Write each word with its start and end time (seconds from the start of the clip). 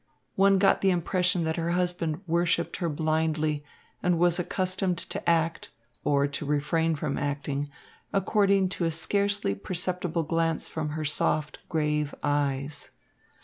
One 0.33 0.57
got 0.57 0.81
the 0.81 0.89
impression 0.89 1.43
that 1.43 1.57
her 1.57 1.73
husband 1.73 2.21
worshipped 2.25 2.77
her 2.77 2.89
blindly 2.89 3.63
and 4.01 4.17
was 4.17 4.39
accustomed 4.39 4.97
to 4.97 5.29
act, 5.29 5.69
or 6.03 6.25
to 6.25 6.43
refrain 6.43 6.95
from 6.95 7.19
acting, 7.19 7.69
according 8.11 8.69
to 8.69 8.85
a 8.85 8.89
scarcely 8.89 9.53
perceptible 9.53 10.23
glance 10.23 10.67
from 10.67 10.89
her 10.97 11.05
soft, 11.05 11.59
grave 11.69 12.15
eyes. 12.23 12.89